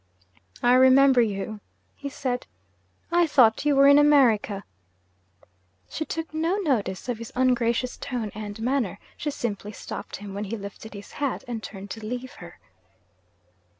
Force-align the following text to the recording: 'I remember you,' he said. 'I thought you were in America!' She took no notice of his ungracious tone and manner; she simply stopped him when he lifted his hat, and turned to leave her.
'I 0.63 0.73
remember 0.73 1.21
you,' 1.21 1.59
he 1.93 2.09
said. 2.09 2.47
'I 3.11 3.27
thought 3.27 3.65
you 3.65 3.75
were 3.75 3.87
in 3.87 3.99
America!' 3.99 4.63
She 5.89 6.05
took 6.05 6.33
no 6.33 6.57
notice 6.57 7.07
of 7.07 7.19
his 7.19 7.31
ungracious 7.35 7.97
tone 7.97 8.31
and 8.33 8.59
manner; 8.63 8.97
she 9.15 9.29
simply 9.29 9.73
stopped 9.73 10.15
him 10.15 10.33
when 10.33 10.45
he 10.45 10.57
lifted 10.57 10.95
his 10.95 11.11
hat, 11.11 11.43
and 11.47 11.61
turned 11.61 11.91
to 11.91 12.03
leave 12.03 12.31
her. 12.41 12.57